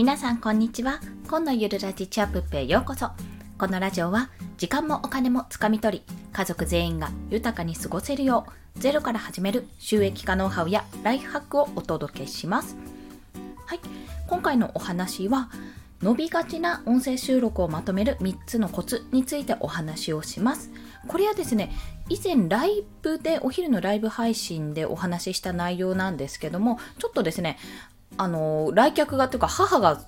[0.00, 0.98] 皆さんこんにちは。
[1.28, 3.10] 今のゆるラジチャップペへようこそ。
[3.58, 12.78] このラジオは時間もお金もつかみ取り家族全員が豊かに過ごせるようゼロから始める収益化ノウハウやライフハックをお届けします。
[13.66, 13.80] はい。
[14.26, 15.50] 今回のお話は
[16.00, 20.70] 伸びがちな音声収録をまとめる3つのコツについてお話をします。
[21.08, 21.70] これはですね
[22.08, 27.58] 以前ライブでお昼のライブ配信でお話しした内容なんですけどもちょっとですね
[28.16, 30.00] あの来客がというか母が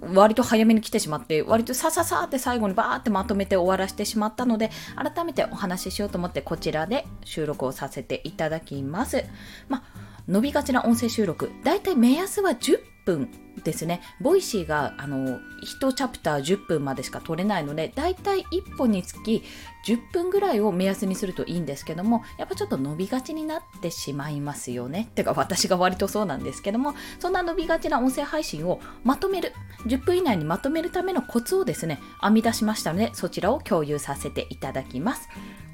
[0.00, 9.24] 割と早めに来てしまって割とさささって最後にバーってまとめて終わらせてしまったので改めてお話ししようと思ってこちらで収録をさせていただきます。
[9.68, 13.28] まあ伸びがちな音声収録だいたい目安は10分
[13.62, 14.00] ですね。
[14.20, 19.42] Voicy があの1チャプター10分までしか取れないので、だいたい1本につき
[19.86, 25.10] 10分ぐらいを目安にするといいんですけども、やっぱちょっと伸びがちになってしまいますよね。
[25.14, 29.52] てか私が割とそうなんですけども、そんな伸びがちな音声配信をまとめる、
[29.86, 35.28] 10分以内にまとめるためのコツをですね、編み出しましたので、そちらを共有させていただきます。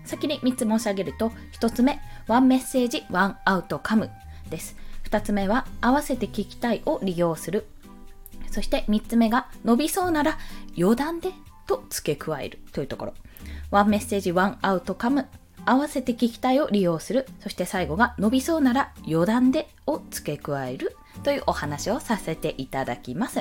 [0.04, 4.10] 先に3つ申し上げると、1つ目、ワンメッセージ、ワンアウトカム
[4.48, 4.77] です。
[5.06, 7.66] 2つ目は、合わせて聞きたいを利用する。
[8.50, 10.38] そして3つ目が伸びそうなら
[10.78, 11.30] 余談で
[11.66, 13.14] と付け加えるというところ。
[13.70, 15.26] ワンメッセージ、ワンアウトカム。
[15.64, 17.26] 合わせて聞きたいを利用する。
[17.40, 20.95] そして最後が伸びそうなら余談でを付け加える
[21.27, 23.41] というお話をさせていただきます。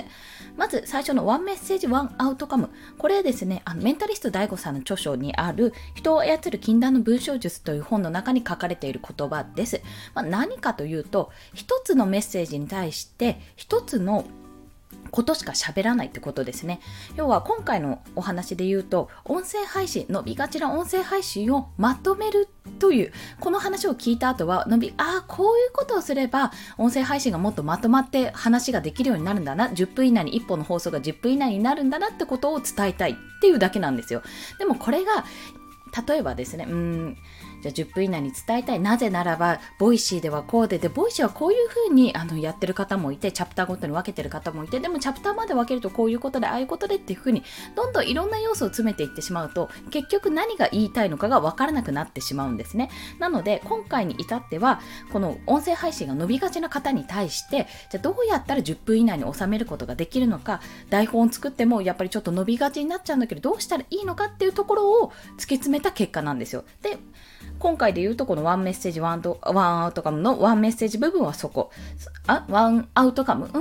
[0.58, 2.72] まず最初のワンメッセージ、ワンアウトカム。
[2.98, 9.84] これですね、あのメンタリスト DAIGO さんの著書にある人を操る禁断の文章術という本の中に書かれている言葉です。
[10.16, 14.26] まあ、何かというと、一つのメッセージに対して一つの
[15.12, 16.80] ことしか喋らないってことですね。
[17.16, 34.22] 要は今回のお話で言うと、音声配信、伸びがちな音声配信をまとめるという、この話を聞いた後は、のび、ああ、こういうことをすれば、音声配信がもっとまとまって話ができるようになるんだな、10分以内に1本の放送が10分以内になるんだなってことを伝えたいっていうだけなんですよ。
[34.60, 35.26] でもこれが、
[36.08, 37.18] 例えばですね、うん、
[37.62, 38.80] じゃあ10分以内に伝えたい。
[38.80, 47.44] なぜならば、 Voicy ではこうで、で、 Voicy はこういう風にあにやってる方もいて、チャプターごとに分けてる方もいて、でもチャプターまで分けるとこういうことで、ああいうことでっていう風に、
[47.76, 52.90] どんどんいろんな要素を詰めていってしまうと、結局何が言いたいのかが分からなくなってしまうんですね。
[53.20, 54.80] なので、今回に至っては、
[55.12, 66.64] この音声配信が伸びがちな方に対して、じゃあどうやったら10分以内に収めることができるのか、台本を作ってもやっぱりちょっと伸びがちになっちゃうんだけど、どうしたらいいのかっていうところを突き詰めた結果なんですよ。
[66.82, 66.98] で、
[67.60, 71.72] 今回で言うとこのワンメッセージワンとワンアウトカムのワンメッセージ部分はそこ。
[72.28, 73.46] あ、ワンアウトカム？
[73.46, 73.52] ん？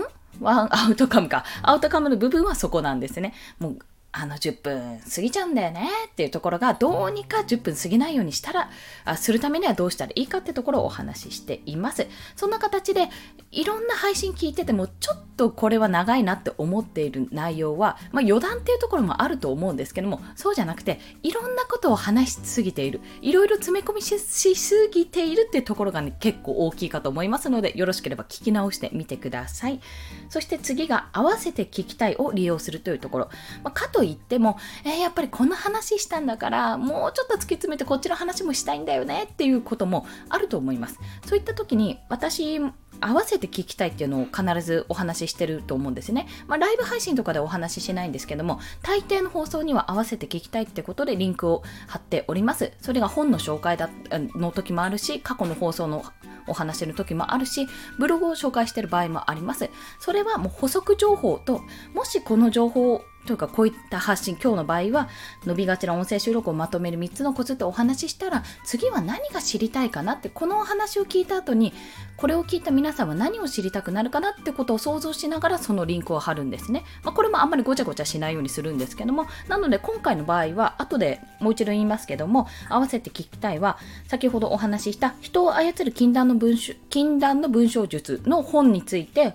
[0.40, 1.44] ワンアウトカムか。
[1.62, 3.34] アウトカムの部分はそこなんですね。
[3.58, 3.78] もう
[4.16, 8.70] あの10分過ぎちゃうんだよねっていうところがどうにか10分過ぎないようにしたら
[9.04, 12.06] あするためにはどうしたらいいかってところをお話ししています
[12.36, 13.08] そんな形で
[13.54, 23.00] いろんな配信聞いててもちょっとこれは長いなって思っている内容は、まあ、余談っていうところもあると思うんですけどもそうじゃなくていろんなことを話しすぎている。
[23.20, 29.80] いろいろ詰め込みしすぎているっていうところが、ね、結構大きいかと思いますのでよろしければ聞き直してみてください。
[30.28, 33.28] そして次が合わせて聞きたいを利用するというところ、
[33.62, 40.98] まあ、かと言っても、えー、やっぱりこの話したんだからもうちょっと突き詰めてこっちの話もしたいんだよねっていうこともあると思います。
[41.26, 42.60] そういった時に私
[43.00, 46.26] 合わせて聞きたいっていうのを必ずお話ししてると思うんですね。
[46.46, 52.72] まあ、ライブ配信とかでお話ししないんですけども、大抵の放送には合わせて聞きたいってことでリンクを貼っております。
[52.80, 53.90] それが本の紹介だ
[54.34, 56.04] の時もあるし、過去の放送の
[56.46, 57.66] お話の時もあるし、
[57.98, 59.70] ブログを紹介してる場合もあります。
[59.98, 61.62] それはもう補足情報と、
[61.94, 65.08] もしこの情報というかこういった発信今日の場合は
[65.46, 71.72] 伸びがちな音声収録をまとめる3つのコツってお話ししたら次は何が知りたいかなってこのお話を聞いた後に
[72.16, 89.34] これを聞いた皆さんは何を知りたくなるかなってことを想像しながらそのリンクを貼るんですね、まあ、これもあんまりごちゃごちゃしないようにするんですけどもなので今回の場合は後でもう一度言いますけども合わせて聞きたいは先ほどお話しした人を操る禁断の文章禁断の文章術の本について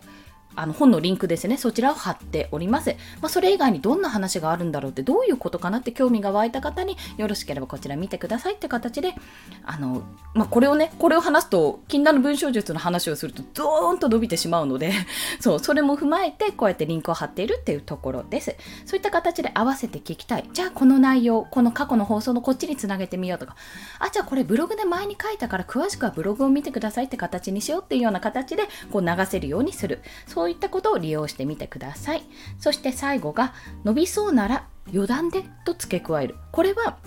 [0.55, 2.91] あの本のリンクですね、そちらを貼っております。
[3.21, 9.15] まあ、それ以外にどんな話があるんだろうって、どういうことかなって興味が湧いた方によろしければこちら見てくださいって形で、
[9.63, 10.03] あの、
[10.33, 14.91] まあ、これをね、これを話すと、禁断の文章術の話をすると、ドーンと伸びてしまうので、
[15.39, 18.55] そう、それも踏まえて、こうやってリンクを貼っているっていうところです。
[18.85, 20.49] そういった形で合わせて聞きたい。
[20.51, 23.55] じゃあ、この内容、この過去の放送のこっちにつなげてみようとか、
[23.99, 30.01] あ、じゃあこれブログで前に書いたから詳しくはブログを見てくださいって形にしようっていうような形で、こう流せるようにする。
[30.27, 32.23] そうそういったことを利用してみてください。
[32.59, 33.53] そして最後が
[33.83, 36.35] 伸びそうなら余談でと付け加える。
[36.53, 36.97] これは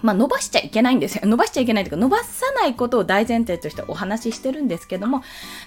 [0.00, 1.26] まあ、伸ばしちゃいけないんですよ。
[1.26, 5.22] 伸ばしちゃいけないというか、伸ばさないことを大前提としてお話ししてるんですけども、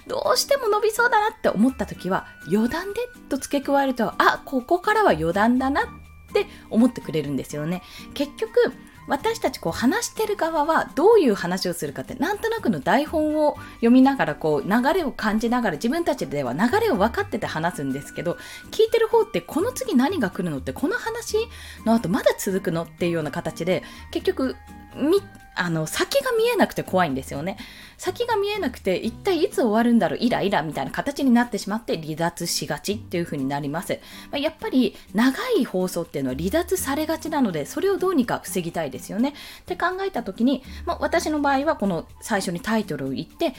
[0.08, 3.00] どうしても伸びそうだなって思った時は、余談で
[3.30, 5.86] と付け加えると、あ、ここからは余談だなっ
[6.34, 7.82] て思ってくれるんですよね。
[8.12, 8.74] 結局、
[9.06, 18.36] 私たちこう話してる側はどういう話をするかってなんとなくの台本を読みながらこう流れを感じながら自分たちでは流れを分かってて話すんですけど
[18.70, 21.36] 聞いてる方ってこの次何が来るのってこの話
[21.84, 24.56] の後まだ続くのっていうような形で結局
[25.56, 27.56] あの先が見えなくて怖いんですよね。
[27.98, 33.98] 先が見えなくて一体いつ終わるんだろうイライラみたいな形になってしまって離脱しがちっていう風になります。
[34.30, 39.34] ま、やっぱり長い放送っていうのは離脱されがちなのでそれをどうにか防ぎたいですよね。
[39.60, 43.54] って考えた時に、まあ、私の場合はこの最初にタイトルを言って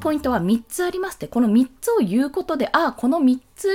[0.00, 3.68] ポイントは3つありますって、この3つを言うことで、ああ、この3つ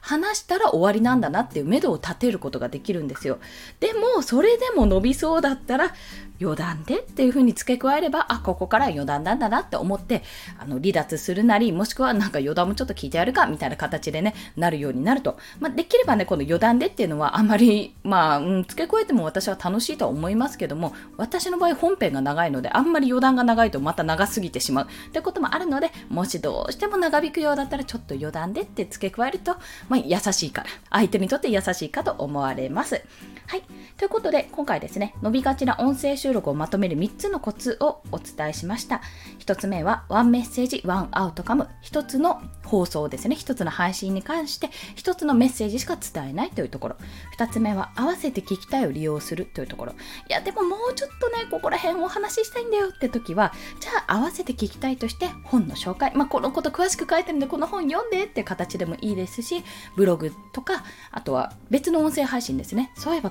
[0.00, 3.38] 話したら終わりなんだなっていう目処を立てることができるんですよ。
[3.80, 5.94] でも、それでも伸びそうだったら、
[6.40, 10.22] 余談でっていう風に付け加えれば、あ、ここから余談なんだなって思って、
[10.58, 15.38] あの、離脱するなり、もしくはなんか余談もちょっと聞いてやるか、みたいな形でね、なるようになると。
[15.60, 29.56] まあ、できればね、この余談でっていうのはあまり、まあ、うん、付け加えても私は楽しいとは思いますけども、私の場合本編が長いので、あんまり余談が長いとまた長すぎてしまうってこともあるので、もしどうしても長引くようだったら、ちょっと余談でって付け加えると、
[29.88, 33.02] まあ、優しいから、相手にとって優しいかと思われます。
[33.46, 33.62] はい。
[34.02, 39.00] ということで、今回ですね、伸びがちな音声収録をまとめる3つのコツをお伝えしました。
[39.38, 41.68] 1つ目は、ワンメッセージ、ワンアウトカム。
[41.84, 43.36] 1つの放送ですね。
[43.36, 46.96] 1つの配信に関して、1つのメッセージしか伝えないというところ。
[47.38, 49.92] 2つ目は、合わせて聞きたいを利用するというところ。
[49.92, 56.10] いや、でももうちょっとね、ここら辺お話ししたいんだよって時は、じゃあ合わせて聞きたいとして、本の紹介。
[56.16, 59.62] まあ、このこと詳しく書いてるんで、この本読んでって形でもいいですし、
[59.94, 60.82] ブログとか、
[61.12, 62.90] あとは別の音声配信ですね。
[62.96, 63.30] そういえば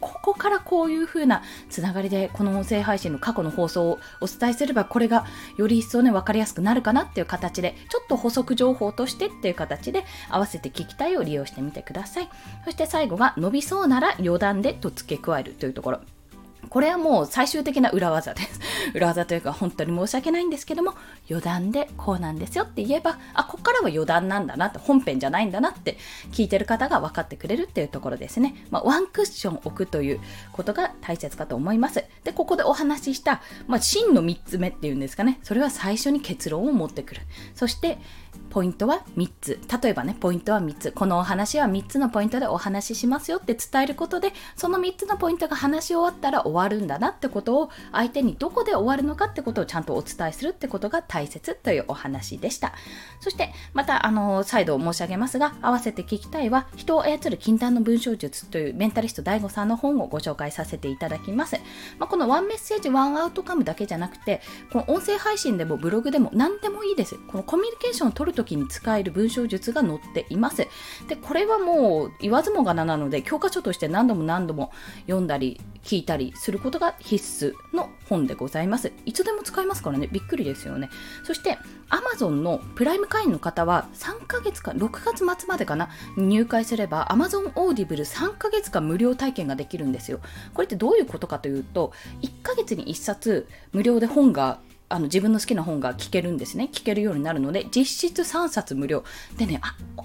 [0.00, 5.26] こ、こからこういう風なつながりでこの音声配信の過去の放送をお伝えすればこれが
[5.56, 12.28] より一層ね分かりやすくなるかなっていう形でちょっと補足情報としてっていう形で合わせて聞きたいを利用してみてください。
[12.64, 16.00] そして最後が伸びそうなら余談でと付け加えるというところ。
[16.68, 18.60] これはもう最終的な裏技です。
[18.94, 20.94] 裏技というか本当に申し訳ないんですけども、
[21.28, 25.96] 余談でこうなんですよって言えば、あ、ここからは余談なんだなって、本編じゃないんだなって
[26.32, 28.54] 聞いてる方が分かってくれるっていうところですね。
[28.70, 30.20] まあ、ワンクッション置くという
[30.52, 32.04] ことが大切かと思います。
[32.24, 35.40] で、ここでお話しした、まあ、真の3つ目っていうんですかね。
[35.42, 37.22] それは最初に結論を持ってくる。
[37.54, 37.98] そして、
[38.50, 39.60] ポイントは3つ。
[39.82, 40.92] 例えばね、ポイントは3つ。
[40.92, 52.72] このお話は3つのポイントでお話ししますよって伝えることで、その3つのポイントが話し終わったら終わるんだなってことを、相手にどこで終わるのかってことをちゃんとお伝えするってことが大切というお話でした。
[53.20, 61.56] そして、また、あの、再度申し上げますが、合わせて聞きたいは、人を操る禁断の文章術というメンタリスト DAIGO さんの本をご紹介させていただきます。
[61.98, 64.40] まあ、このワンメッセージ、ワンアウトカムだけじゃなくて、
[64.72, 67.16] この音声配信でもブログでも何でもいいです。
[67.28, 70.66] このコミュニケーションを取るときに使える文章術が載っています。
[71.08, 74.72] で、これはもう言わずもがななので、教科書として何度も何度も
[75.06, 78.92] 読んだり、聞いたりすることが必須の本でございます。
[79.04, 80.88] いつでも使えますからね、びっくりですよね。
[81.22, 81.58] そして、
[81.90, 90.20] Amazon のプライム会員の方は3ヶ月か、6月末までかな、入会すれば Amazon Audible 3ヶ月間無料体験ができるんですよ。
[90.54, 91.92] これってどういうことかというと、
[92.22, 94.60] 1ヶ月に1冊無料で本が
[94.90, 96.68] あの自分の好きな本が聞けるんですね。
[96.72, 99.04] 聞けるようになるので、実質3冊無料。
[99.38, 99.60] でね、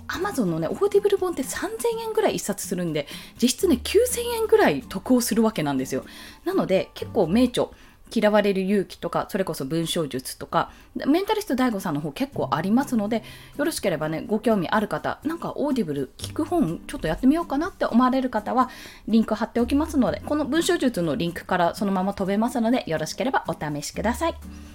[0.08, 1.68] アマゾンのね、 Audible 本って3000
[2.08, 3.08] 円ぐらい1冊するんで、
[3.42, 6.06] 実質ね、9000円ぐらい得をするわけなんですよ。
[6.46, 7.70] なので、結構名著。
[8.14, 10.72] 嫌われる勇気とか、それこそ文章術とか、
[11.08, 13.24] メンタリスト DAIGO さんの方結構ありますので、
[13.58, 18.70] よろしければね、ご興味ある方、なんか Audible 聞く本ちょっとやってみようかなって思われる方は、
[19.08, 24.75] リンク貼っておきますので、この文章術のリンクからそのまま飛べますので、よろしければお試しください。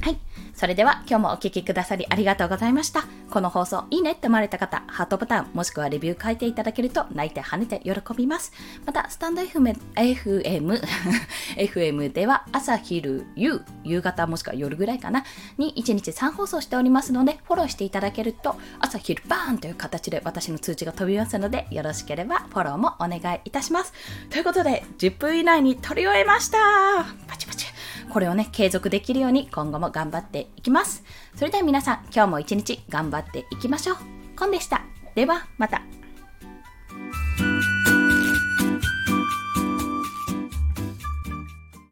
[0.00, 0.18] はい。
[0.54, 3.04] それでは今日もお聴きくださりありがとうございました。
[3.30, 8.52] この放送いいねって思われた方、ハートボタンもしくはレビュー書いていただけると泣いて跳ねて喜びます。
[8.86, 10.82] また、スタンド FM、FM、
[11.56, 15.24] FM では朝、昼、夕、夕方もしくは夜ぐらいかな、
[15.58, 23.92] に1日3放送しておりますので、フォローしていただけると朝、昼、バーンという形で私の通知が飛びますので、よろしければフォローもお願いいたします。
[24.30, 26.58] ということで、10分以内に撮り終えました
[27.26, 27.47] パチ
[28.08, 31.04] これをね、継続できるように今後も頑張っていきます。
[31.34, 33.96] それでは皆さん、今日も一日頑張っていきましょう。
[34.36, 34.82] コンでした。
[35.14, 35.97] では、また。